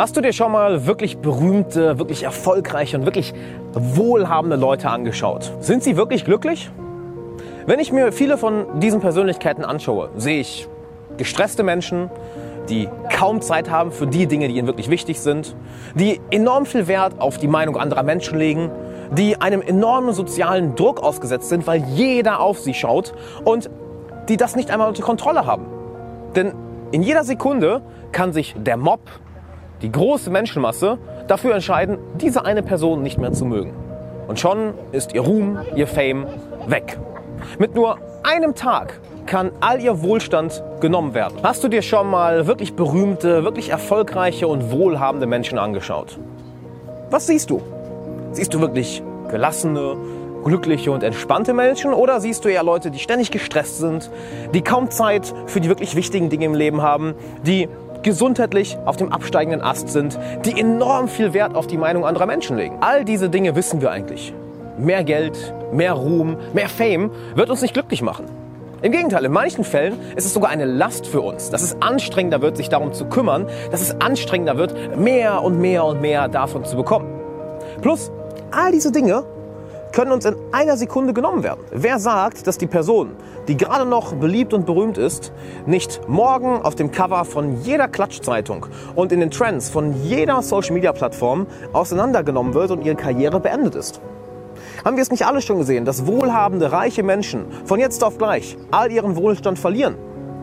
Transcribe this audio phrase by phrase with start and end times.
[0.00, 3.34] Hast du dir schon mal wirklich berühmte, wirklich erfolgreiche und wirklich
[3.74, 5.52] wohlhabende Leute angeschaut?
[5.60, 6.70] Sind sie wirklich glücklich?
[7.66, 10.66] Wenn ich mir viele von diesen Persönlichkeiten anschaue, sehe ich
[11.18, 12.10] gestresste Menschen,
[12.70, 15.54] die kaum Zeit haben für die Dinge, die ihnen wirklich wichtig sind,
[15.94, 18.70] die enorm viel Wert auf die Meinung anderer Menschen legen,
[19.12, 23.12] die einem enormen sozialen Druck ausgesetzt sind, weil jeder auf sie schaut
[23.44, 23.68] und
[24.30, 25.66] die das nicht einmal unter Kontrolle haben.
[26.34, 26.54] Denn
[26.90, 27.82] in jeder Sekunde
[28.12, 29.00] kann sich der Mob,
[29.82, 33.74] die große Menschenmasse dafür entscheiden, diese eine Person nicht mehr zu mögen.
[34.28, 36.26] Und schon ist ihr Ruhm, ihr Fame
[36.66, 36.98] weg.
[37.58, 41.38] Mit nur einem Tag kann all ihr Wohlstand genommen werden.
[41.42, 46.18] Hast du dir schon mal wirklich berühmte, wirklich erfolgreiche und wohlhabende Menschen angeschaut?
[47.10, 47.62] Was siehst du?
[48.32, 49.96] Siehst du wirklich gelassene,
[50.44, 54.10] glückliche und entspannte Menschen oder siehst du eher Leute, die ständig gestresst sind,
[54.54, 57.68] die kaum Zeit für die wirklich wichtigen Dinge im Leben haben, die
[58.02, 62.56] gesundheitlich auf dem absteigenden Ast sind, die enorm viel Wert auf die Meinung anderer Menschen
[62.56, 62.78] legen.
[62.80, 64.32] All diese Dinge wissen wir eigentlich.
[64.78, 68.26] Mehr Geld, mehr Ruhm, mehr Fame wird uns nicht glücklich machen.
[68.82, 72.40] Im Gegenteil, in manchen Fällen ist es sogar eine Last für uns, dass es anstrengender
[72.40, 76.64] wird, sich darum zu kümmern, dass es anstrengender wird, mehr und mehr und mehr davon
[76.64, 77.06] zu bekommen.
[77.82, 78.10] Plus,
[78.50, 79.24] all diese Dinge
[79.92, 81.60] können uns in einer Sekunde genommen werden.
[81.70, 83.10] Wer sagt, dass die Person,
[83.48, 85.32] die gerade noch beliebt und berühmt ist,
[85.66, 91.46] nicht morgen auf dem Cover von jeder Klatschzeitung und in den Trends von jeder Social-Media-Plattform
[91.72, 94.00] auseinandergenommen wird und ihre Karriere beendet ist?
[94.84, 98.56] Haben wir es nicht alle schon gesehen, dass wohlhabende, reiche Menschen von jetzt auf gleich
[98.70, 99.96] all ihren Wohlstand verlieren?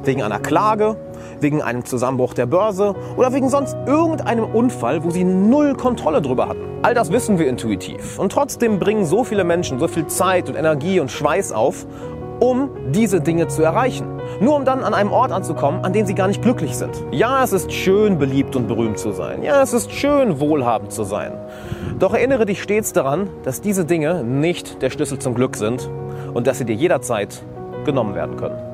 [0.04, 0.96] Wegen einer Klage,
[1.40, 6.48] wegen einem Zusammenbruch der Börse oder wegen sonst irgendeinem Unfall, wo sie null Kontrolle drüber
[6.48, 6.62] hatten.
[6.82, 8.20] All das wissen wir intuitiv.
[8.20, 11.86] Und trotzdem bringen so viele Menschen so viel Zeit und Energie und Schweiß auf,
[12.40, 14.08] um diese Dinge zu erreichen.
[14.40, 16.92] Nur um dann an einem Ort anzukommen, an dem sie gar nicht glücklich sind.
[17.12, 19.42] Ja, es ist schön, beliebt und berühmt zu sein.
[19.42, 21.34] Ja, es ist schön, wohlhabend zu sein.
[21.98, 25.90] Doch erinnere dich stets daran, dass diese Dinge nicht der Schlüssel zum Glück sind
[26.34, 27.42] und dass sie dir jederzeit
[27.86, 28.67] genommen werden können.